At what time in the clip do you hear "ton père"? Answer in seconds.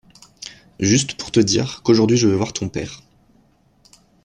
2.53-3.03